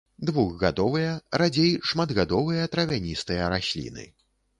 Двухгадовыя, 0.27 1.11
радзей 1.41 1.73
шматгадовыя 1.89 2.63
травяністыя 2.77 3.51
расліны. 3.55 4.07